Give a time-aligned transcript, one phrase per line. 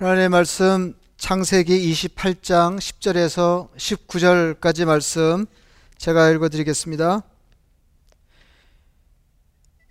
[0.00, 5.44] 하나님의 말씀 창세기 28장 10절에서 19절까지 말씀
[5.98, 7.22] 제가 읽어 드리겠습니다.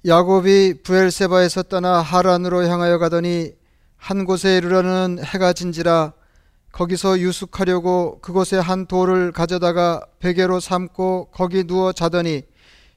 [0.07, 3.51] 야곱이 부엘세바에서 떠나 하란으로 향하여 가더니
[3.97, 6.13] 한 곳에 이르러는 해가 진지라
[6.71, 12.41] 거기서 유숙하려고 그곳에 한 돌을 가져다가 베개로 삼고 거기 누워 자더니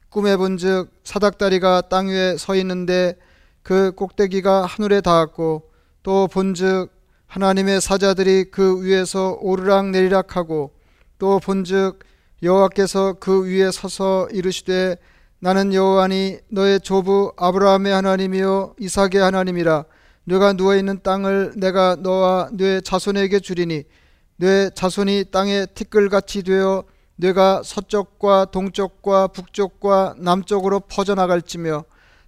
[0.08, 3.18] 꿈에 본즉 사닥다리가 땅 위에 서 있는데
[3.62, 5.70] 그 꼭대기가 하늘에 닿았고
[6.02, 6.90] 또 본즉
[7.32, 10.70] 하나님의 사자들이 그 위에서 오르락 내리락 하고
[11.18, 12.00] 또 본즉
[12.42, 14.98] 여호와께서 그 위에 서서 이르시되
[15.38, 19.86] 나는 여호와니 너의 조부 아브라함의 하나님이요 이삭의 하나님이라.
[20.24, 23.84] 네가 누워 있는 땅을 내가 너와 네 자손에게 주리니
[24.36, 26.84] 네 자손이 땅에 티끌같이 되어
[27.16, 31.84] 네가 서쪽과 동쪽과 북쪽과 남쪽으로 퍼져나갈지며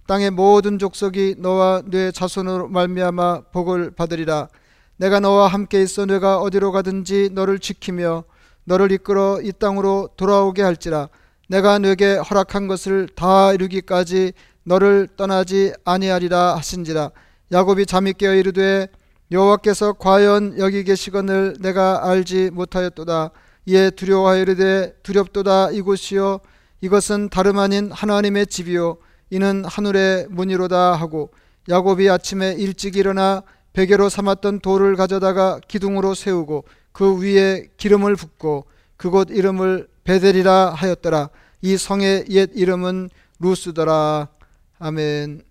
[0.07, 4.49] 땅의 모든 족속이 너와 네 자손으로 말미암아 복을 받으리라
[4.97, 8.23] 내가 너와 함께 있어 네가 어디로 가든지 너를 지키며
[8.63, 11.09] 너를 이끌어 이 땅으로 돌아오게 할지라.
[11.47, 17.11] 내가 네게 허락한 것을 다 이루기까지 너를 떠나지 아니하리라 하신지라.
[17.51, 18.87] 야곱이 잠이 깨어 이르되
[19.31, 23.31] 여호와께서 과연 여기 계시거늘 내가 알지 못하였도다.
[23.67, 26.39] 이에 두려워하여 이르되 두렵도다 이곳이요.
[26.81, 28.97] 이것은 다름 아닌 하나님의 집이요.
[29.29, 31.31] 이는 하늘의 문이로다 하고
[31.69, 33.43] 야곱이 아침에 일찍 일어나
[33.75, 41.29] 베개로 삼았던 돌을 가져다가 기둥으로 세우고 그 위에 기름을 붓고 그곳 이름을 베델이라 하였더라.
[41.61, 43.09] 이 성의 옛 이름은
[43.39, 44.29] 루스더라.
[44.79, 45.41] 아멘.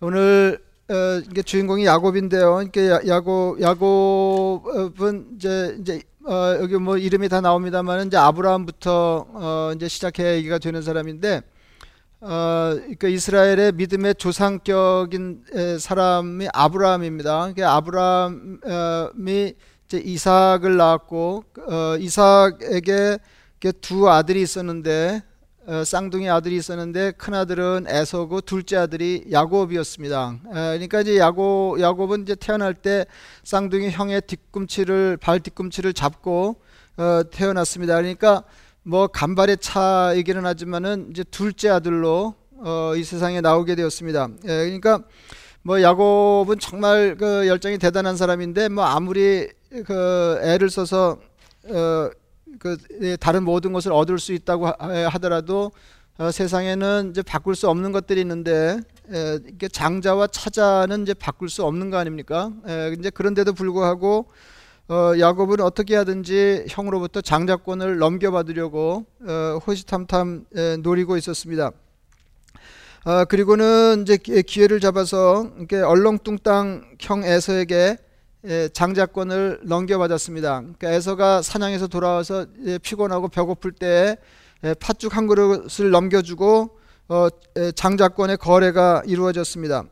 [0.00, 2.62] 오늘 어, 이게 주인공이 야곱인데요.
[2.62, 9.88] 이게 야곱 야곱은 이제 이제 어, 여기 뭐 이름이 다 나옵니다만 이제 아브라함부터 어, 이제
[9.88, 11.40] 시작해 얘기가 되는 사람인데
[12.20, 15.44] 어, 그러니까 이스라엘의 믿음의 조상격인
[15.78, 17.52] 사람이 아브라함입니다.
[17.52, 19.54] 그러니까 아브라함이
[19.86, 23.18] 이제 이삭을 낳았고 어, 이삭에게
[23.80, 25.22] 두 아들이 있었는데
[25.66, 30.38] 어, 쌍둥이 아들이 있었는데 큰 아들은 에서고 둘째 아들이 야곱이었습니다.
[30.48, 33.06] 에, 그러니까 이제 야곱 야곱은 이제 태어날 때
[33.44, 36.56] 쌍둥이 형의 뒤꿈치를 발 뒤꿈치를 잡고
[36.96, 37.94] 어, 태어났습니다.
[37.94, 38.42] 그러니까
[38.88, 44.30] 뭐 간발의 차이기는 하지만은 이제 둘째 아들로 어, 이 세상에 나오게 되었습니다.
[44.44, 45.02] 예, 그러니까
[45.60, 49.46] 뭐 야곱은 정말 그 열정이 대단한 사람인데 뭐 아무리
[49.84, 51.18] 그 애를 써서
[51.66, 52.10] 어,
[52.58, 55.70] 그 예, 다른 모든 것을 얻을 수 있다고 하 더라도
[56.16, 58.80] 어, 세상에는 이제 바꿀 수 없는 것들이 있는데
[59.12, 62.52] 에, 이게 장자와 차자는 이제 바꿀 수 없는 거 아닙니까?
[62.66, 64.28] 에, 이제 그런데도 불구하고
[64.90, 71.72] 어, 야곱은 어떻게 하든지 형으로부터 장자권을 넘겨받으려고 어, 호시탐탐 에, 노리고 있었습니다.
[73.04, 77.98] 어, 그리고는 이제 기회를 잡아서 이렇게 얼렁뚱땅 형 에서에게
[78.46, 80.60] 에, 장자권을 넘겨받았습니다.
[80.60, 84.16] 그러니까 에서가 사냥에서 돌아와서 에, 피곤하고 배고플 때
[84.64, 86.78] 에, 팥죽 한 그릇을 넘겨주고
[87.08, 87.28] 어,
[87.58, 89.84] 에, 장자권의 거래가 이루어졌습니다.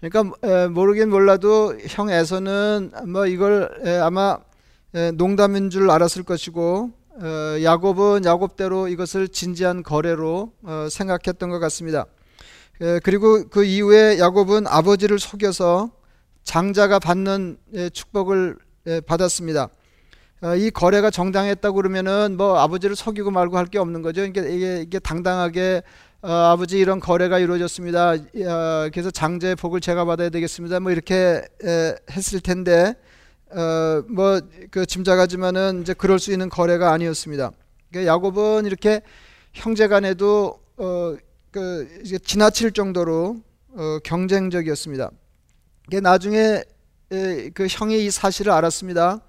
[0.00, 3.70] 그러니까 모르긴 몰라도 형 에서는 뭐 이걸
[4.02, 4.38] 아마
[5.14, 12.06] 농담인 줄 알았을 것이고 어, 야곱은 야곱대로 이것을 진지한 거래로 어, 생각했던 것 같습니다.
[13.04, 15.92] 그리고 그 이후에 야곱은 아버지를 속여서
[16.42, 17.56] 장자가 받는
[17.92, 18.56] 축복을
[19.06, 19.68] 받았습니다.
[20.42, 24.20] 어, 이 거래가 정당했다고 그러면은 뭐 아버지를 속이고 말고 할 게 없는 거죠.
[24.22, 25.82] 그러니까 이게, 이게 당당하게
[26.26, 28.12] 어, 아버지 이런 거래가 이루어졌습니다.
[28.12, 30.80] 어, 그래서 장제의 복을 제가 받아야 되겠습니다.
[30.80, 32.94] 뭐 이렇게 에, 했을 텐데
[33.50, 37.50] 어, 뭐그 짐작하지만은 이제 그럴 수 있는 거래가 아니었습니다.
[37.90, 39.02] 그러니까 야곱은 이렇게
[39.52, 41.14] 형제간에도 어,
[41.50, 43.42] 그 지나칠 정도로
[43.74, 45.10] 어, 경쟁적이었습니다.
[46.00, 46.62] 나중에
[47.12, 49.20] 에, 그 형이 이 사실을 알았습니다.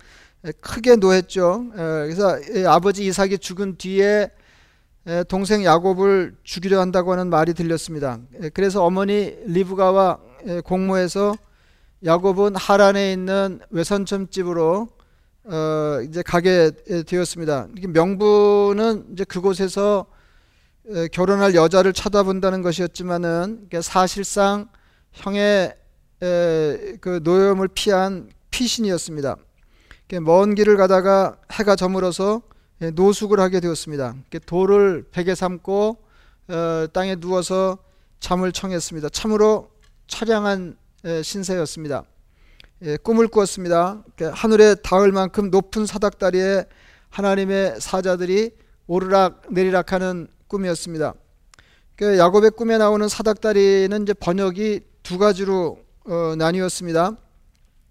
[0.46, 1.66] 에, 크게 노했죠.
[1.74, 2.40] 에, 그래서
[2.70, 4.30] 아버지 이삭이 죽은 뒤에
[5.28, 8.20] 동생 야곱을 죽이려 한다고 하는 말이 들렸습니다.
[8.54, 10.20] 그래서 어머니 리브가와
[10.64, 11.36] 공모해서
[12.04, 14.88] 야곱은 하란에 있는 외선점 집으로
[15.44, 16.72] 어 이제 가게
[17.06, 17.68] 되었습니다.
[17.88, 20.08] 명분은 이제 그곳에서
[21.12, 24.68] 결혼할 여자를 찾아본다는 것이었지만은 사실상
[25.12, 25.76] 형의
[26.20, 29.36] 그 노염을 피한 피신이었습니다.
[30.22, 34.16] 먼 길을 가다가 해가 저물어서 예, 노숙을 하게 되었습니다.
[34.46, 35.98] 돌을 베개 삼고
[36.48, 37.78] 어, 땅에 누워서
[38.20, 39.10] 잠을 청했습니다.
[39.10, 39.70] 참으로
[40.08, 40.78] 처량한
[41.24, 42.04] 신세였습니다.
[42.82, 44.04] 예, 꿈을 꾸었습니다.
[44.34, 46.66] 하늘에 닿을 만큼 높은 사닥다리에
[47.10, 48.52] 하나님의 사자들이
[48.88, 51.14] 오르락 내리락하는 꿈이었습니다.
[52.02, 57.16] 야곱의 꿈에 나오는 사닥다리는 이제 번역이 두 가지로 어, 나뉘었습니다.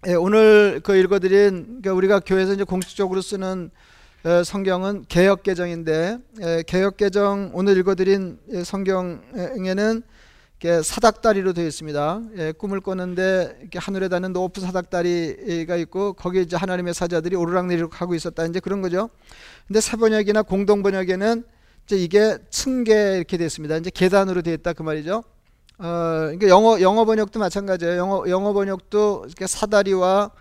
[0.07, 3.71] 예, 오늘 그 읽어드린 그러니까 우리가 교회에서 이제 공식적으로 쓰는 에,
[4.43, 10.01] 성경은 개역 개정인데 에, 개역 개정 오늘 읽어드린 예, 성경에는
[10.81, 12.21] 사닥다리로 되어 있습니다.
[12.37, 12.81] 예, 꿈을
[13.61, 18.81] 이렇게 하늘에 닿는 높은 사닥다리가 있고 거기에 이제 하나님의 사자들이 오르락내리락 하고 있었다 이제 그런
[18.81, 19.11] 거죠.
[19.67, 21.43] 근데 사번역이나 공동 번역에는
[21.85, 23.77] 이제 이게 층계 이렇게 됐습니다.
[23.77, 25.23] 이제 계단으로 되어 있다 그 말이죠.
[25.77, 27.95] 어, 그러니까 영어 영어 번역도 마찬가지예요.
[27.97, 30.39] 영어 영어 번역도 이렇게 사다리와 에,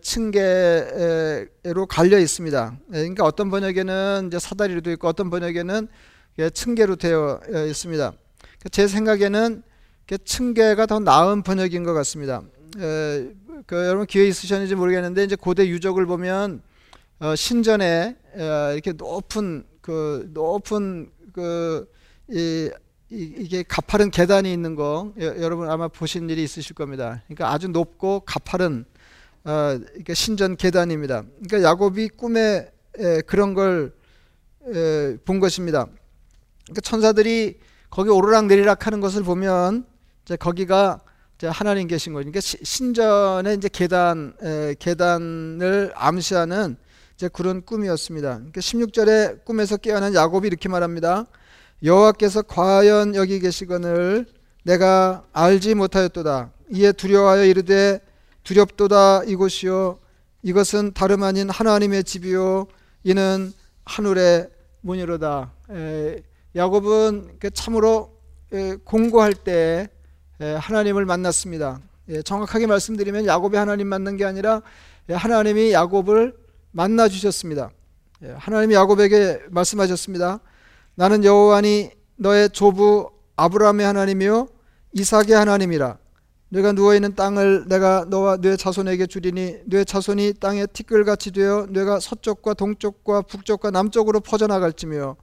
[0.00, 2.78] 층계로 갈려 있습니다.
[2.92, 5.88] 에, 그러니까 어떤 번역에는 이제 사다리로 되어 있고 어떤 번역에는
[6.38, 8.12] 예, 층계로 되어 있습니다.
[8.12, 9.62] 그러니까 제 생각에는
[10.24, 12.42] 층계가 더 나은 번역인 것 같습니다.
[12.78, 13.30] 에,
[13.66, 16.62] 그 여러분 기회 있으셨는지 모르겠는데 이제 고대 유적을 보면
[17.20, 21.86] 어, 신전에 에, 이렇게 높은 그 높은 그
[22.30, 22.70] 이
[23.10, 27.22] 이게 가파른 계단이 있는 거 여러분 아마 보신 일이 있으실 겁니다.
[27.26, 28.86] 그러니까 아주 높고 가파른
[29.44, 31.22] 어, 그러니까 신전 계단입니다.
[31.46, 33.92] 그러니까 야곱이 꿈에 에, 그런 걸
[35.24, 35.86] 본 것입니다.
[36.64, 37.58] 그러니까 천사들이
[37.90, 39.84] 거기 오르락 내리락 하는 것을 보면
[40.24, 41.00] 이제 거기가
[41.36, 46.76] 이제 하나님 계신 거니까 그러니까 신전의 이제 계단 에, 계단을 암시하는
[47.14, 48.28] 이제 그런 꿈이었습니다.
[48.36, 51.26] 그러니까 16절에 꿈에서 깨어난 야곱이 이렇게 말합니다.
[51.82, 54.24] 여호와께서 과연 여기 계시거늘
[54.62, 56.52] 내가 알지 못하였도다.
[56.72, 58.00] 이에 두려워하여 이르되
[58.44, 59.98] 두렵도다 이곳이요
[60.42, 62.66] 이것은 다름 아닌 하나님의 집이요
[63.02, 63.52] 이는
[63.84, 64.50] 하늘의
[64.82, 65.52] 문이로다.
[65.70, 66.22] 에,
[66.54, 68.12] 야곱은 그 참으로
[68.52, 69.88] 에, 공고할 때
[70.40, 71.80] 에, 하나님을 만났습니다.
[72.10, 74.60] 예, 정확하게 말씀드리면 야곱이 하나님 만난 게 아니라
[75.08, 76.36] 예, 하나님이 야곱을
[76.70, 77.70] 만나 주셨습니다.
[78.22, 80.40] 예, 하나님이 야곱에게 말씀하셨습니다.
[80.96, 84.48] 나는 여호와니 너의 조부 아브라함의 하나님이요
[84.92, 85.98] 이삭의 하나님이라.
[86.54, 91.98] 내가 누워 있는 땅을 내가 너와 네 자손에게 주리니 네 자손이 땅에 티끌같이 되어 네가
[91.98, 95.16] 서쪽과 동쪽과 북쪽과 남쪽으로 퍼져 나갈지며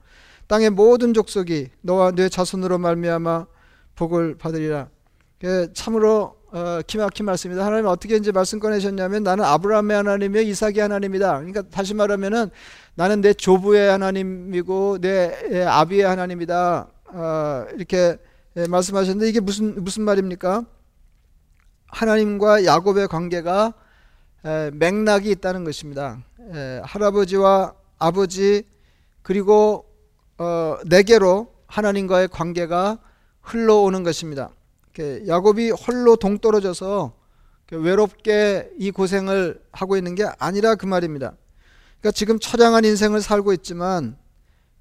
[0.46, 3.46] 땅의 모든 족속이 너와 네 자손으로 말미암아
[3.94, 4.88] 복을 받으리라.
[5.72, 7.64] 참으로 어, 기막힌 말씀입니다.
[7.64, 11.38] 하나님 어떻게 이제 말씀 꺼내셨냐면 나는 아브라함의 하나님이요 이삭의 하나님이다.
[11.38, 12.50] 그러니까 다시 말하면은
[12.94, 16.88] 나는 내 조부의 하나님이고 내 아비의 하나님이다.
[17.06, 18.18] 어, 이렇게
[18.68, 20.66] 말씀하셨는데 이게 무슨 무슨 말입니까?
[21.92, 23.74] 하나님과 야곱의 관계가
[24.44, 26.18] 에, 맥락이 있다는 것입니다.
[26.52, 28.64] 에, 할아버지와 아버지
[29.22, 29.86] 그리고
[30.38, 32.98] 어, 내게로 하나님과의 관계가
[33.40, 34.50] 흘러오는 것입니다.
[35.26, 37.14] 야곱이 홀로 동떨어져서
[37.70, 41.34] 외롭게 이 고생을 하고 있는 게 아니라 그 말입니다.
[42.00, 44.16] 그러니까 지금 처량한 인생을 살고 있지만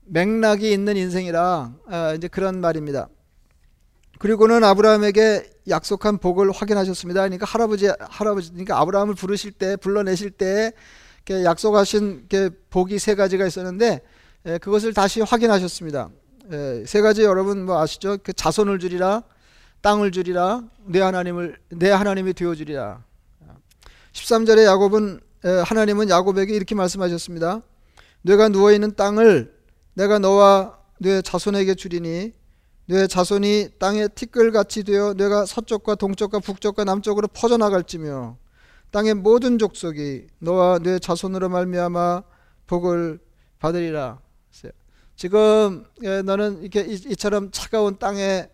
[0.06, 3.08] 맥락이 있는 인생이라 아, 이제 그런 말입니다.
[4.22, 7.22] 그리고는 아브라함에게 약속한 복을 확인하셨습니다.
[7.22, 10.74] 그러니까 할아버지 할아버지 그러니까 아브라함을 부르실 때 불러내실 때
[11.28, 12.28] 약속하신
[12.70, 14.02] 복이 세 가지가 있었는데
[14.62, 16.12] 그것을 다시 확인하셨습니다.
[16.86, 18.20] 세 가지 여러분 뭐 아시죠?
[18.22, 19.24] 그 자손을 주리라
[19.82, 23.04] 땅을 주리라 내 하나님을 내 하나님이 되어 주리라.
[24.14, 25.20] 13절에 야곱은
[25.66, 27.64] 하나님은 야곱에게 이렇게 말씀하셨습니다.
[28.22, 29.52] 내가 누워 있는 땅을
[29.96, 32.34] 내가 너와 내 자손에게 주리니
[32.92, 38.36] 내 자손이 땅에 티끌같이 되어 내가 서쪽과 동쪽과 북쪽과 남쪽으로 퍼져나갈지며
[38.92, 42.24] 땅의 모든 족속이 너와 내 자손으로 말미암아
[42.68, 43.20] 복을
[43.60, 44.20] 받으리라.
[45.16, 45.86] 지금
[46.26, 48.50] 너는 이렇게 이처럼 차가운 땅에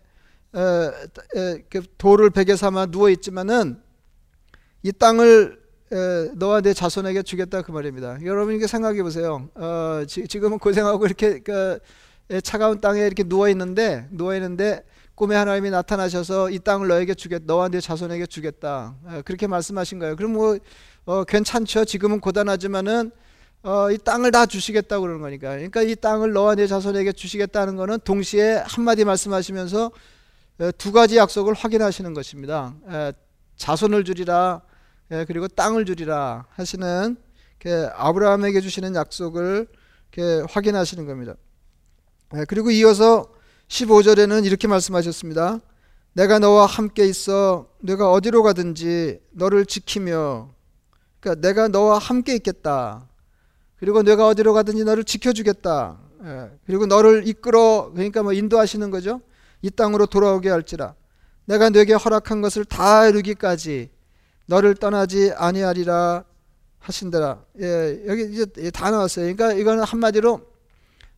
[0.52, 3.82] 그 돌을 베개 삼아 누워 있지만은
[4.84, 5.60] 이 땅을
[6.36, 8.20] 너와 내 자손에게 주겠다 그 말입니다.
[8.24, 9.50] 여러분 이게 생각해 보세요.
[9.56, 11.80] 어, 지, 금은 고생하고 이렇게 그
[12.44, 14.84] 차가운 땅에 이렇게 누워 있는데 누워 있는데
[15.16, 18.96] 꿈에 하나님이 나타나셔서 이 땅을 너에게 주겠, 너와 내 자손에게 주겠다.
[19.04, 20.16] 어, 그렇게 말씀하신 거예요.
[20.16, 20.60] 그럼 뭐
[21.06, 21.86] 어, 괜찮죠.
[21.86, 23.10] 지금은 고단하지만은
[23.64, 25.56] 어, 이 땅을 다 주시겠다고 그러는 거니까.
[25.56, 29.92] 그러니까 이 땅을 너와 내 자손에게 주시겠다는 거는 동시에 한마디 말씀하시면서
[30.78, 32.76] 두 가지 약속을 확인하시는 것입니다.
[33.58, 34.62] 자손을 주리라
[35.28, 37.16] 그리고 땅을 주리라 하시는
[37.96, 39.68] 아브라함에게 주시는 약속을
[40.50, 41.34] 확인하시는 겁니다.
[42.48, 43.26] 그리고 이어서
[43.70, 45.60] 15절에는 이렇게 말씀하셨습니다.
[46.14, 50.50] 내가 너와 함께 있어 내가 어디로 가든지 너를 지키며
[51.20, 53.08] 그러니까 내가 너와 함께 있겠다.
[53.78, 56.00] 그리고 내가 어디로 가든지 너를 지켜주겠다.
[56.66, 59.22] 그리고 너를 이끌어 그러니까 뭐 인도하시는 거죠.
[59.62, 60.96] 이 땅으로 돌아오게 할지라
[61.46, 63.90] 내가 네게 허락한 것을 다 이루기까지
[64.48, 66.26] 너를 떠나지 아니하리라
[66.80, 67.44] 하신다라.
[67.62, 69.34] 예, 여기 이제 다 나왔어요.
[69.36, 70.42] 그러니까 이거는 한마디로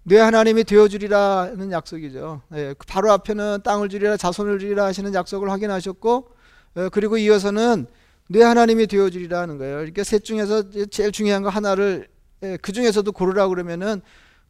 [0.09, 2.41] 내 하나님이 되어주리라는 약속이죠.
[2.55, 6.29] 예, 그 바로 앞에는 땅을 주리라 자손을 주리라 하시는 약속을 확인하셨고
[6.77, 7.85] 어, 그리고 이어서는
[8.27, 9.83] 내 하나님이 되어주리라 하는 거예요.
[9.83, 12.07] 이렇게 셋 중에서 제일 중요한 거 하나를
[12.41, 14.01] 예, 그 중에서도 고르라 그러면은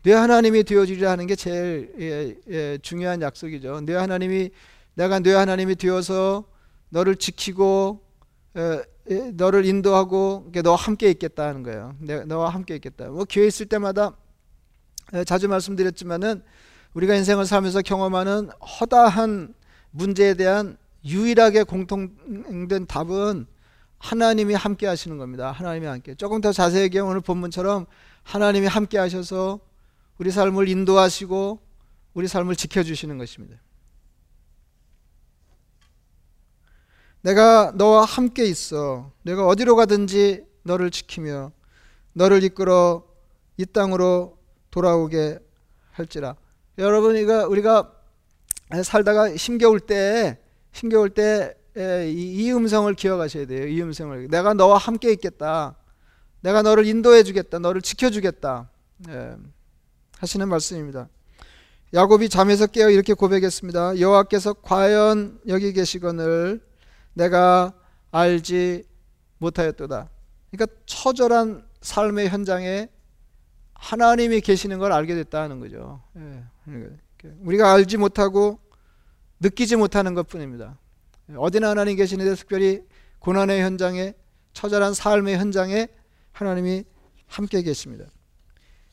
[0.03, 3.81] 내 하나님이 되어주리라 하는 게 제일 예, 예, 중요한 약속이죠.
[3.81, 4.51] 내 하나님이
[4.93, 6.45] 내가 내 하나님이 되어서
[6.87, 8.01] 너를 지키고
[8.55, 11.97] 에, 에, 너를 인도하고 너와 함께 있겠다 하는 거예요.
[11.99, 13.09] 내, 너와 함께 있겠다.
[13.09, 14.28] 뭐 교회 있을 때마다 에,
[15.25, 16.43] 자주 말씀드렸지만은
[16.93, 18.49] 우리가 인생을 살면서 경험하는
[18.79, 19.53] 허다한
[19.91, 23.47] 문제에 대한 유일하게 공통된 답은
[23.99, 25.51] 하나님이 함께 하시는 겁니다.
[25.51, 26.15] 하나님이 함께.
[26.15, 27.85] 조금 더 자세하게 오늘 본문처럼
[28.23, 29.59] 하나님이 함께 하셔서
[30.17, 31.59] 우리 삶을 인도하시고
[32.13, 33.57] 우리 삶을 지켜주시는 것입니다.
[37.21, 39.11] 내가 너와 함께 있어.
[39.23, 41.51] 내가 어디로 가든지 너를 지키며
[42.13, 43.03] 너를 이끌어
[43.57, 44.38] 이 땅으로
[44.71, 45.39] 돌아오게
[45.91, 46.35] 할지라.
[46.77, 47.91] 여러분 이거 우리가
[48.83, 50.39] 살다가 힘겨울 때
[50.71, 51.59] 힘겨울 때
[52.07, 53.67] 이 음성을 기억하셔야 돼요.
[53.67, 55.75] 이 음성을 내가 너와 함께 있겠다.
[56.41, 57.59] 내가 너를 인도해 주겠다.
[57.59, 58.69] 너를 지켜 주겠다.
[59.09, 59.35] 예,
[60.17, 61.07] 하시는 말씀입니다.
[61.93, 63.99] 야곱이 잠에서 깨어 이렇게 고백했습니다.
[63.99, 66.61] 여호와께서 과연 여기 계시거늘
[67.13, 67.73] 내가
[68.11, 68.83] 알지
[69.37, 70.09] 못하였도다.
[70.51, 72.89] 그러니까 처절한 삶의 현장에
[73.79, 76.01] 하나님이 계시는 걸 알게 됐다는 거죠.
[76.17, 76.99] 예, 그러니까
[77.41, 78.59] 우리가 알지 못하고
[79.39, 80.77] 느끼지 못하는 것 뿐입니다.
[81.35, 82.81] 어디나 하나님 계시는데 특별히
[83.19, 84.13] 고난의 현장에
[84.53, 85.87] 처절한 삶의 현장에
[86.33, 86.83] 하나님이
[87.27, 88.05] 함께 계십니다.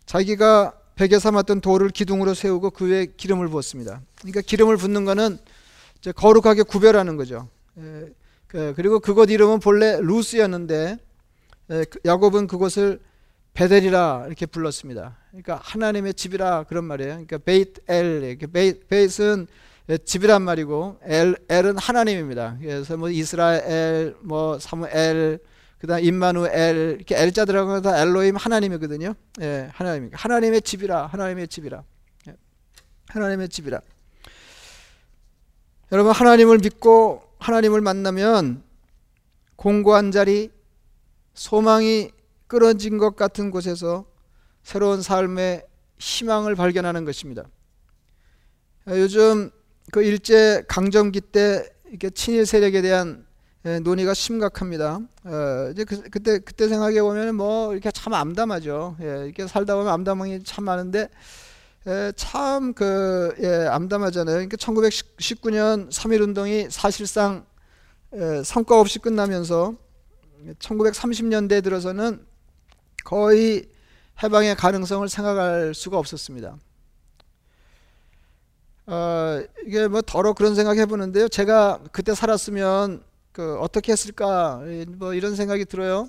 [0.05, 4.00] 자기가 베개 삼았던 돌을 기둥으로 세우고 그 위에 기름을 부었습니다.
[4.21, 5.38] 그러니까 기름을 붓는 것은
[6.14, 7.49] 거룩하게 구별하는 거죠.
[7.78, 8.09] 예,
[8.47, 10.99] 그, 그리고 그곳 이름은 본래 루스였는데
[11.71, 13.00] 예, 그 야곱은 그곳을
[13.56, 15.16] 벧엘이라 이렇게 불렀습니다.
[15.30, 17.12] 그러니까 하나님의 집이라 그런 말이에요.
[17.12, 18.36] 그러니까 베이트 엘,
[18.86, 19.46] 베이트는
[20.04, 22.58] 집이란 말이고 엘, 엘은 하나님입니다.
[22.60, 25.38] 그래서 뭐 이스라엘, 뭐 사무엘,
[25.78, 29.14] 그다음 임마누엘 이렇게 엘자 들어가면 다 엘로힘 하나님이거든요.
[29.40, 30.10] 예, 하나님.
[30.12, 31.82] 하나님의 집이라, 하나님의 집이라,
[32.28, 32.34] 예,
[33.08, 33.80] 하나님의 집이라.
[35.92, 38.62] 여러분 하나님을 믿고 하나님을 만나면
[39.56, 40.50] 공고한 자리,
[41.32, 42.10] 소망이
[42.47, 44.05] 끊어진 것 같은 곳에서
[44.62, 45.67] 새로운 삶의
[45.99, 47.45] 희망을 발견하는 것입니다.
[48.88, 49.50] 요즘
[49.93, 53.26] 그 일제 강점기 때 이렇게 친일 세력에 대한
[53.83, 55.00] 논의가 심각합니다.
[55.25, 58.97] 어, 이제 그, 때 그때 생각해 보면 뭐 이렇게 참 암담하죠.
[59.00, 61.09] 예, 이렇게 살다 보면 암담한 참 많은데
[61.88, 64.35] 예, 참그 예, 암담하잖아요.
[64.37, 67.45] 그러니까 1919년 3.1 운동이 사실상
[68.15, 69.75] 예, 성과 없이 끝나면서
[70.61, 72.25] 1930년대 들어서는
[73.06, 73.68] 거의
[74.20, 76.56] 해방의 가능성을 생각할 수가 없었습니다.
[78.88, 81.28] 어, 이게 뭐 더러 그런 생각 해보는데요.
[81.28, 84.60] 제가 그때 살았으면 그 어떻게 했을까
[84.98, 86.08] 뭐 이런 생각이 들어요.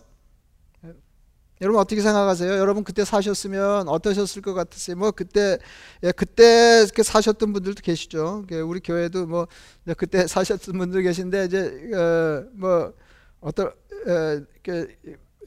[1.61, 2.51] 여러분 어떻게 생각하세요?
[2.57, 4.95] 여러분 그때 사셨으면 어떠셨을 것 같으세요?
[4.95, 5.59] 뭐 그때
[6.03, 8.45] 예, 그때 사셨던 분들도 계시죠.
[8.65, 9.47] 우리 교회도 뭐
[9.97, 12.93] 그때 사셨던 분들 계신데 이제 어, 뭐
[13.39, 14.41] 어떤 어,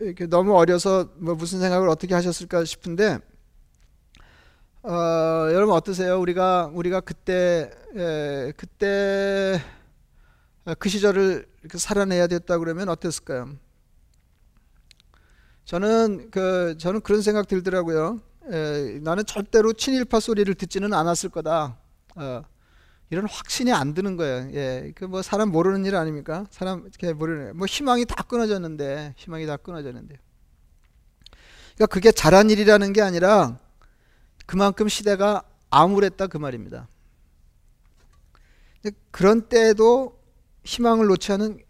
[0.00, 3.19] 이렇게, 이렇게 너무 어려서 뭐 무슨 생각을 어떻게 하셨을까 싶은데
[4.83, 4.92] 어,
[5.52, 6.19] 여러분 어떠세요?
[6.19, 9.61] 우리가 우리가 그때 예, 그때
[10.78, 13.50] 그 시절을 살아내야 됐다 그러면 어땠을까요?
[15.64, 18.21] 저는 그 저는 그런 생각 들더라고요.
[18.50, 21.76] 에, 나는 절대로 친일파 소리를 듣지는 않았을 거다.
[22.16, 22.42] 어,
[23.11, 24.50] 이런 확신이 안 드는 거예요.
[24.55, 26.47] 예, 그 뭐 사람 모르는 일 아닙니까?
[26.50, 30.19] 사람 이렇게 모르는 뭐 희망이 다 끊어졌는데 희망이 다 끊어졌는데.
[31.75, 33.59] 그러니까 그게 잘한 일이라는 게 아니라
[34.47, 36.88] 그만큼 시대가 암울했다 그 말입니다.
[39.11, 40.21] 그런 때에도
[40.64, 41.61] 희망을 놓지 않은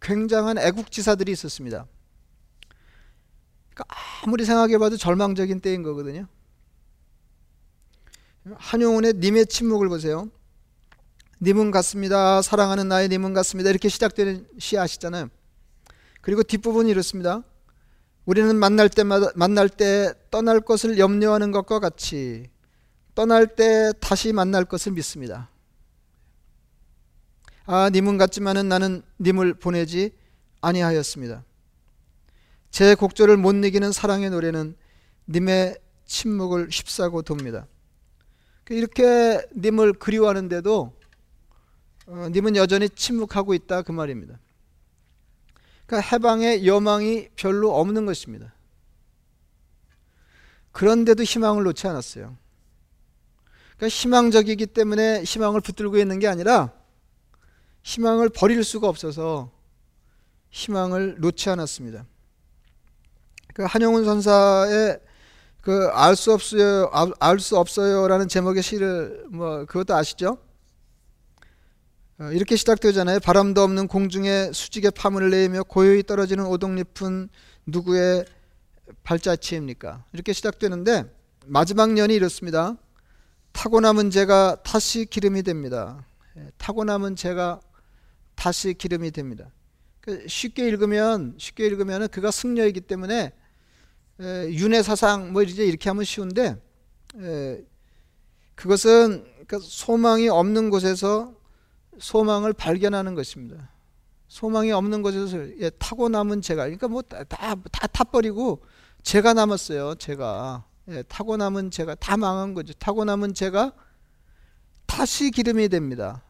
[0.00, 1.86] 굉장한 애국지사들이 있었습니다.
[3.70, 3.84] 그러니까
[4.22, 6.26] 아무리 생각해봐도 절망적인 때인 거거든요.
[8.54, 10.30] 한용운의 님의 침묵을 보세요.
[11.42, 12.42] 님은 같습니다.
[12.42, 13.70] 사랑하는 나의 님은 같습니다.
[13.70, 15.28] 이렇게 시작되는 시 아시잖아요.
[16.20, 17.42] 그리고 뒷부분이 이렇습니다.
[18.26, 22.50] 우리는 만날 때마다 만날 때 떠날 것을 염려하는 것과 같이
[23.14, 25.48] 떠날 때 다시 만날 것을 믿습니다.
[27.64, 30.12] 아, 님은 같지만은 나는 님을 보내지
[30.60, 31.44] 아니하였습니다.
[32.70, 34.76] 제 곡조를 못 이기는 사랑의 노래는
[35.28, 37.66] 님의 침묵을 휩싸고 돕니다.
[38.68, 40.92] 이렇게 님을 그리워하는데도
[42.10, 44.38] 어, 님은 여전히 침묵하고 있다 그 말입니다.
[45.86, 48.52] 그러니까 해방의 여망이 별로 없는 것입니다.
[50.72, 52.36] 그런데도 희망을 놓지 않았어요.
[53.76, 56.72] 그러니까 희망적이기 때문에 희망을 붙들고 있는 게 아니라
[57.82, 59.50] 희망을 버릴 수가 없어서
[60.50, 62.06] 희망을 놓지 않았습니다.
[63.54, 65.00] 그 한용운 선사의
[65.62, 66.90] 그 알 수 없어요,
[67.20, 70.38] 알 수 없어요라는 제목의 시를 뭐 그것도 아시죠?
[72.20, 73.20] 어, 이렇게 시작되잖아요.
[73.20, 77.30] 바람도 없는 공중에 수직의 파문을 내며 고요히 떨어지는 오동잎은
[77.64, 78.26] 누구의
[79.04, 80.04] 발자취입니까?
[80.12, 81.10] 이렇게 시작되는데
[81.46, 82.76] 마지막 년이 이렇습니다.
[83.52, 86.04] 타고 남은 제가 다시 기름이 됩니다.
[86.36, 87.58] 예, 타고 남은 제가
[88.34, 89.50] 다시 기름이 됩니다.
[90.02, 93.32] 그 쉽게 읽으면 쉽게 읽으면 그가 승려이기 때문에
[94.20, 96.60] 윤회 사상 뭐 이제 이렇게 하면 쉬운데
[98.56, 101.39] 그것은 그러니까 소망이 없는 곳에서
[102.00, 103.70] 소망을 발견하는 것입니다.
[104.26, 107.56] 소망이 없는 곳에서 예, 타고 남은 제가 그러니까 뭐다다
[107.88, 108.62] 타버리고
[109.02, 109.96] 제가 남았어요.
[109.96, 112.72] 제가 예, 타고 남은 제가 다 망한 거죠.
[112.74, 113.72] 타고 남은 제가
[114.86, 116.22] 다시 기름이 됩니다.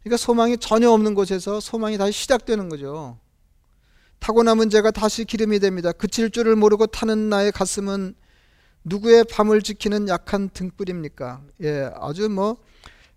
[0.00, 3.18] 그러니까 소망이 전혀 없는 곳에서 소망이 다시 시작되는 거죠.
[4.18, 5.92] 타고 남은 제가 다시 기름이 됩니다.
[5.92, 8.14] 그칠 줄을 모르고 타는 나의 가슴은
[8.84, 11.42] 누구의 밤을 지키는 약한 등불입니까?
[11.62, 12.56] 예, 아주 뭐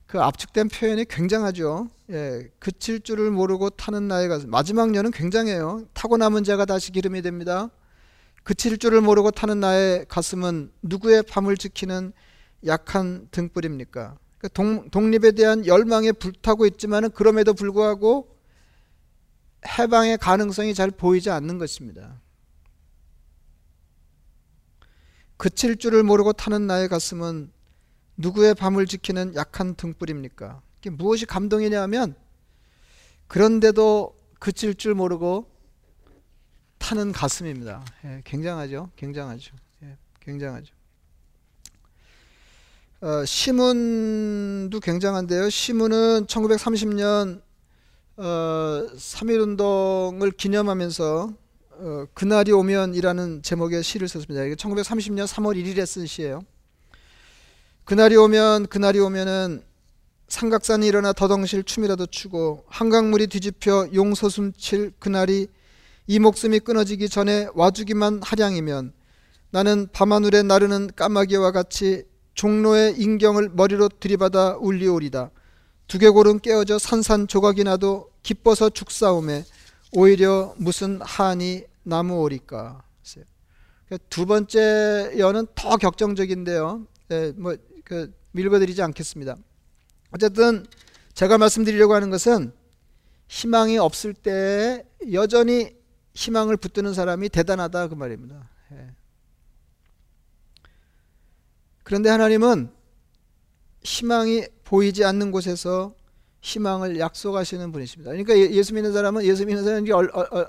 [0.08, 1.90] 그 압축된 표현이 굉장하죠.
[2.12, 4.50] 예, 그칠 줄을 모르고 타는 나의 가슴.
[4.50, 5.86] 마지막 년은 굉장해요.
[5.94, 7.70] 타고 남은 자가 다시 기름이 됩니다.
[8.44, 12.14] 그칠 줄을 모르고 타는 나의 가슴은 누구의 밤을 지키는
[12.68, 14.18] 약한 등불입니까?
[14.38, 18.36] 그 동, 독립에 대한 열망에 불타고 있지만 그럼에도 불구하고
[19.68, 22.22] 해방의 가능성이 잘 보이지 않는 것입니다.
[25.38, 27.52] 그칠 줄을 모르고 타는 나의 가슴은
[28.17, 30.62] 누구의 밤을 지키는 약한 등불입니까?
[30.79, 32.15] 이게 무엇이 감동이냐 하면
[33.27, 35.50] 그런데도 그칠 줄 모르고
[36.77, 37.84] 타는 가슴입니다.
[38.05, 38.91] 예, 굉장하죠.
[38.95, 39.55] 굉장하죠.
[39.84, 40.74] 예, 굉장하죠.
[43.01, 45.50] 어, 시문도 굉장한데요.
[45.50, 47.41] 시문은 1930년
[48.17, 48.24] 어,
[48.95, 51.34] 3.1운동을 기념하면서
[51.77, 54.45] 어, 그날이 오면이라는 제목의 시를 썼습니다.
[54.45, 56.41] 이게 1930년 3월 1일에 쓴 시예요.
[57.86, 59.63] 그날이 오면 그날이 오면은
[60.28, 65.48] 삼각산이 일어나 더덩실 춤이라도 추고 한강물이 뒤집혀 용서숨칠 그날이
[66.08, 68.91] 이 목숨이 끊어지기 전에 와주기만 하량이면
[69.52, 75.30] 나는 밤하늘에 나르는 까마귀와 같이 종로의 인경을 머리로 들이받아 울리오리다.
[75.88, 79.45] 두개골은 깨어져 산산조각이 나도 기뻐서 죽사움에
[79.93, 82.82] 오히려 무슨 한이 나무오리까.
[84.10, 86.88] 두 번째 연은 더 격정적인데요.
[87.12, 89.38] 예, 뭐 그 밀어드리지 않겠습니다.
[90.12, 90.65] 어쨌든
[91.13, 92.52] 제가 말씀드리려고 하는 것은
[93.30, 95.74] 희망이 없을 때 여전히
[96.13, 98.50] 희망을 붙드는 사람이 대단하다 그 말입니다.
[98.74, 98.89] 예.
[101.84, 102.69] 그런데 하나님은
[103.84, 105.95] 희망이 보이지 않는 곳에서
[106.41, 108.12] 희망을 약속하시는 분이십니다.
[108.12, 109.89] 그러니까 예, 예수 믿는 사람은 예수 믿는 사람이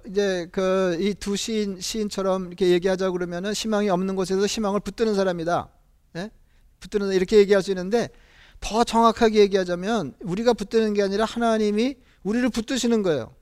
[0.09, 5.71] 이제 그 이 두 시인 시인처럼 이렇게 얘기하자 그러면은 희망이 없는 곳에서 희망을 붙드는 사람이다.
[6.87, 6.89] 예?
[6.89, 8.09] 붙드는 이렇게 얘기할 수 있는데
[8.61, 13.35] 더 정확하게 얘기하자면 우리가 붙드는 게 아니라 하나님이 우리를 붙드시는 거예요.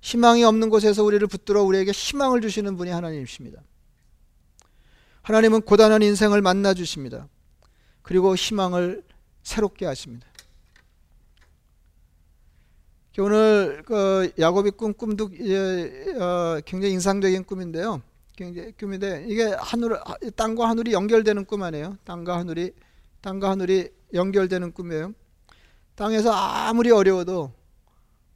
[0.00, 3.62] 희망이 없는 곳에서 우리를 붙들어 우리에게 희망을 주시는 분이 하나님이십니다.
[5.22, 7.28] 하나님은 고단한 인생을 만나 주십니다.
[8.02, 9.02] 그리고 희망을
[9.42, 10.26] 새롭게 하십니다.
[13.18, 18.00] 오늘 그 야곱이 꾼 꿈도 어, 굉장히 인상적인 꿈인데요.
[18.36, 20.00] 굉장히 꿈인데 이게 하늘
[20.36, 21.96] 땅과 하늘이 연결되는 꿈 아니에요?
[22.04, 22.72] 땅과 하늘이
[23.20, 25.12] 땅과 하늘이 연결되는 꿈이에요.
[25.94, 27.52] 땅에서 아무리 어려워도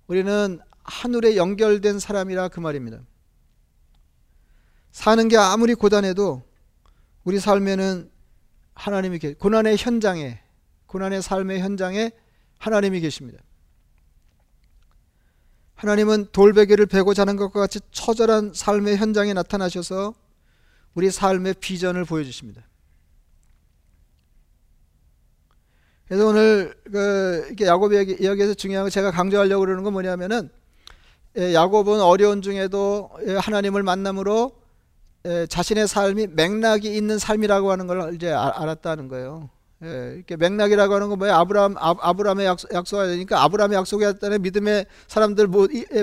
[0.06, 3.00] 우리는 하늘에 연결된 사람이라 그 말입니다.
[4.92, 6.42] 사는 게 아무리 고단해도
[7.24, 8.10] 우리 삶에는
[8.74, 10.40] 하나님이 계 고난의 현장에
[10.86, 12.10] 고난의 삶의 현장에
[12.58, 13.42] 하나님이 계십니다.
[15.74, 20.14] 하나님은 돌베개를 베고 자는 것과 같이 처절한 삶의 현장에 나타나셔서
[20.94, 22.62] 우리 삶의 비전을 보여주십니다.
[26.06, 30.50] 그래서 오늘 그 이렇게 야곱 이야기에서 중요한 거 제가 강조하려고 그러는 건 뭐냐면은
[31.36, 34.52] 예, 야곱은 어려운 중에도 예, 하나님을 만남으로
[35.26, 39.50] 예, 자신의 삶이 맥락이 있는 삶이라고 하는 걸 이제 알았다는 거예요.
[39.80, 41.36] 이렇게 맥락이라고 하는 건 뭐야?
[41.36, 45.48] 아브라함 아브라함의 약속, 약속해야 되니까 아브라함의 약속했다는 믿음의 사람들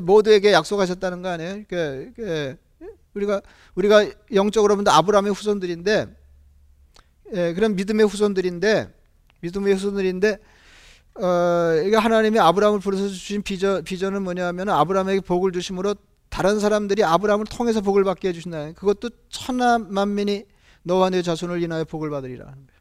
[0.04, 1.64] 모두에게 약속하셨다는 거 아니에요?
[1.68, 2.58] 그러니까
[3.14, 3.42] 우리가
[3.76, 6.08] 우리가 영적으로 보면 아브라함의 후손들인데
[7.56, 8.94] 그런 믿음의 후손들인데
[9.42, 10.38] 믿음의 후손들인데
[11.16, 15.96] 어, 이게 하나님이 아브라함을 부르셔 주신 비전, 비전은 뭐냐면 아브라함에게 복을 주심으로
[16.30, 18.74] 다른 사람들이 아브라함을 통해서 복을 받게 해주신다.
[18.74, 20.46] 그것도 천하 만민이
[20.84, 22.81] 너와 네 자손을 인하여 복을 받으리라 하는 거예요.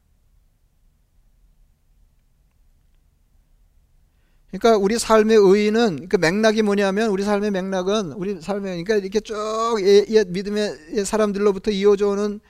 [4.51, 9.35] 그러니까 우리 삶의 의의는 그 맥락이 뭐냐면 우리 삶의 맥락은 우리 삶의 그러니까 이렇게 쭉
[9.81, 12.41] 예, 예, 믿음의 사람들로부터 이어져 오는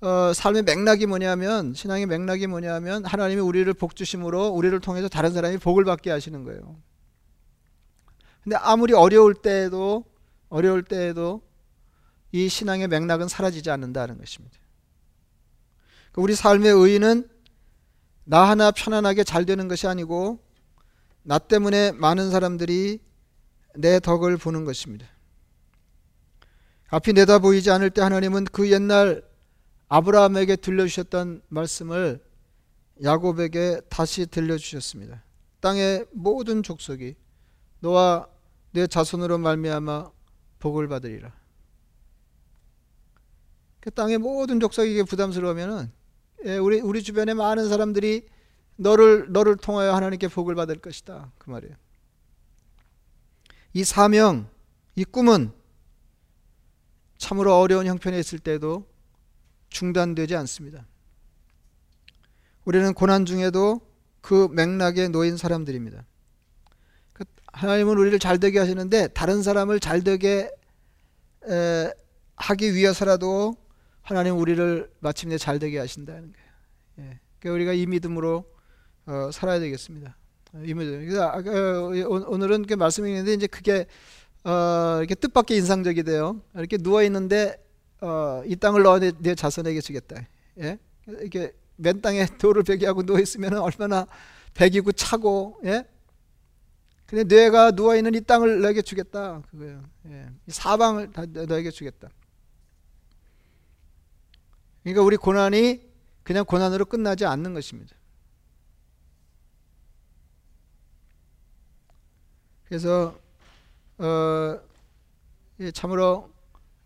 [0.00, 5.58] 어, 삶의 맥락이 뭐냐면 신앙의 맥락이 뭐냐면 하나님이 우리를 복 주심으로 우리를 통해서 다른 사람이
[5.58, 6.76] 복을 받게 하시는 거예요.
[8.42, 10.06] 근데 아무리 어려울 때에도
[10.48, 11.42] 어려울 때에도
[12.32, 14.56] 이 신앙의 맥락은 사라지지 않는다는 것입니다.
[16.12, 17.28] 그러니까 우리 삶의 의의는
[18.24, 20.38] 나 하나 편안하게 잘 되는 것이 아니고
[21.22, 23.00] 나 때문에 많은 사람들이
[23.76, 25.06] 내 덕을 보는 것입니다.
[26.88, 29.22] 앞이 내다 보이지 않을 때 하나님은 그 옛날
[29.88, 32.24] 아브라함에게 들려주셨던 말씀을
[33.02, 35.24] 야곱에게 다시 들려주셨습니다.
[35.60, 37.14] 땅의 모든 족속이
[37.80, 38.28] 너와
[38.72, 40.10] 내 자손으로 말미암아
[40.58, 41.32] 복을 받으리라.
[43.80, 45.90] 그 땅의 모든 족속에게 부담스러우면은
[46.44, 48.26] 예, 우리 우리 주변에 많은 사람들이
[48.80, 51.74] 너를 너를 통하여 하나님께 복을 받을 것이다 그 말이에요.
[53.74, 54.48] 이 사명,
[54.96, 55.52] 이 꿈은
[57.18, 58.86] 참으로 어려운 형편에 있을 때도
[59.68, 60.86] 중단되지 않습니다.
[62.64, 63.80] 우리는 고난 중에도
[64.22, 66.04] 그 맥락에 놓인 사람들입니다.
[67.12, 70.50] 그 하나님은 우리를 잘 되게 하시는데 다른 사람을 잘 되게
[72.36, 73.54] 하기 위해서라도
[74.00, 76.48] 하나님 우리를 마침내 잘 되게 하신다는 거예요.
[77.00, 77.20] 예.
[77.38, 78.50] 그러니까 우리가 이 믿음으로
[79.10, 80.16] 어, 살아야 되겠습니다.
[80.64, 81.00] 이 믿음.
[81.00, 83.86] 그래서 아, 그, 오늘은 그 말씀이 있는데 이제 그게
[84.44, 86.40] 어, 이렇게 뜻밖의 인상적이 돼요.
[86.54, 87.56] 이렇게 누워 있는데
[88.00, 90.24] 어, 이 땅을 너와 내, 내 자손에게 주겠다.
[90.60, 90.78] 예?
[91.08, 94.06] 이렇게 맨 땅에 돌을 베개하고 누워 있으면 얼마나
[94.54, 95.84] 배기고 차고, 예?
[97.06, 99.42] 근데 뇌가 누워 있는 이 땅을 너에게 주겠다.
[99.50, 99.82] 그거예요.
[100.08, 100.26] 예.
[100.46, 102.08] 사방을 다 너에게 주겠다.
[104.84, 105.80] 그러니까 우리 고난이
[106.22, 107.96] 그냥 고난으로 끝나지 않는 것입니다.
[112.70, 113.18] 그래서
[113.98, 114.60] 어,
[115.74, 116.32] 참으로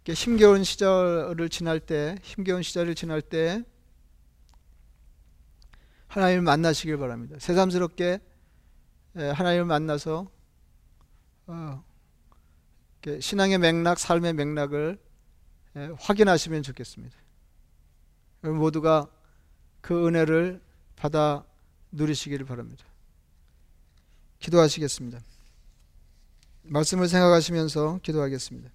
[0.08, 3.62] 힘겨운 시절을 지날 때, 힘겨운 시절을 지날 때
[6.08, 7.36] 하나님을 만나시길 바랍니다.
[7.38, 8.18] 새삼스럽게
[9.14, 10.26] 하나님을 만나서
[11.48, 11.84] 어,
[13.20, 14.98] 신앙의 맥락, 삶의 맥락을
[15.98, 17.14] 확인하시면 좋겠습니다.
[18.40, 19.10] 모두가
[19.82, 20.62] 그 은혜를
[20.96, 21.44] 받아
[21.90, 22.86] 누리시기를 바랍니다.
[24.38, 25.20] 기도하시겠습니다.
[26.64, 28.70] 말씀을 생각하시면서 기도하겠습니다.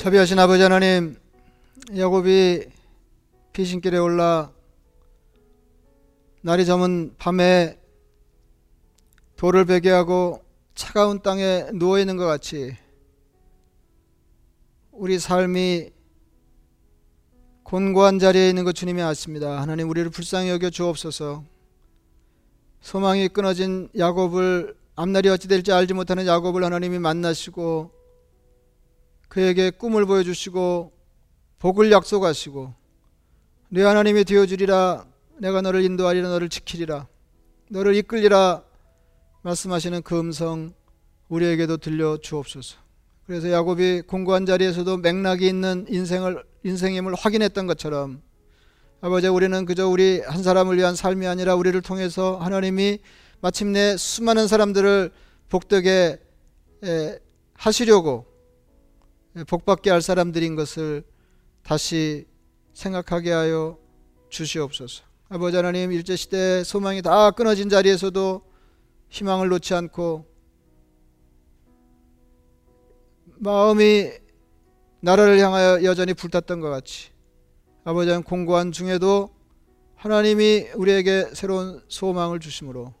[0.00, 1.14] 자비하신 아버지 하나님
[1.94, 2.64] 야곱이
[3.52, 4.50] 피신길에 올라
[6.40, 7.78] 날이 저문 밤에
[9.36, 10.42] 돌을 베개하고
[10.74, 12.74] 차가운 땅에 누워 있는 것 같이
[14.90, 15.90] 우리 삶이
[17.64, 19.60] 곤고한 자리에 있는 것 주님이 아십니다.
[19.60, 21.44] 하나님 우리를 불쌍히 여겨 주옵소서.
[22.80, 27.99] 소망이 끊어진 야곱을 앞날이 어찌 될지 알지 못하는 야곱을 하나님이 만나시고
[29.30, 30.92] 그에게 꿈을 보여주시고
[31.60, 32.74] 복을 약속하시고
[33.68, 35.06] 내 하나님이 되어주리라
[35.38, 37.06] 내가 너를 인도하리라 너를 지키리라
[37.70, 38.64] 너를 이끌리라
[39.42, 40.74] 말씀하시는 그 음성
[41.28, 42.76] 우리에게도 들려 주옵소서.
[43.24, 48.20] 그래서 야곱이 공고한 자리에서도 맥락이 있는 인생을 인생임을 확인했던 것처럼
[49.00, 52.98] 아버지 우리는 그저 우리 한 사람을 위한 삶이 아니라 우리를 통해서 하나님이
[53.40, 55.12] 마침내 수많은 사람들을
[55.48, 56.18] 복되게
[57.54, 58.29] 하시려고
[59.36, 61.04] 예, 복받게 할 사람들인 것을
[61.62, 62.26] 다시
[62.72, 63.78] 생각하게 하여
[64.28, 65.04] 주시옵소서.
[65.28, 68.42] 아버지 하나님 일제시대 소망이 다 끊어진 자리에서도
[69.10, 70.26] 희망을 놓지 않고
[73.38, 74.10] 마음이
[75.00, 77.10] 나라를 향하여 여전히 불탔던 것 같이
[77.84, 79.30] 아버지 하나님 공고한 중에도
[79.94, 82.92] 하나님이 우리에게 새로운 소망을 주심으로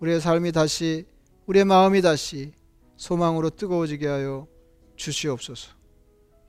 [0.00, 1.06] 우리의 삶이 다시
[1.46, 2.52] 우리의 마음이 다시
[2.96, 4.48] 소망으로 뜨거워지게 하여
[4.96, 5.74] 주시옵소서.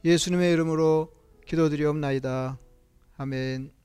[0.03, 1.11] 예수님의 이름으로
[1.45, 2.59] 기도드리옵나이다.
[3.17, 3.76] 아멘.